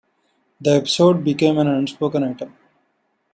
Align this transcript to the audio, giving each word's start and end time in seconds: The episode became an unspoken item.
The 0.59 0.71
episode 0.77 1.23
became 1.23 1.59
an 1.59 1.67
unspoken 1.67 2.23
item. 2.23 2.57